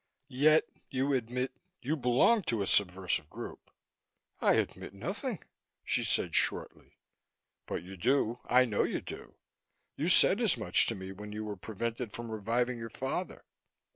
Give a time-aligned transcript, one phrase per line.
[0.29, 3.69] "Yet you admit you belong to a subversive group?"
[4.39, 5.43] "I admit nothing,"
[5.83, 6.97] she said shortly.
[7.67, 8.39] "But you do.
[8.45, 9.35] I know you do.
[9.95, 13.45] You said as much to me, when you were prevented from reviving your father."